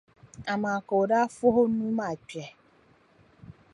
[0.53, 2.43] Amaa ka o daa fɔh’ o nuu maa kpɛhi.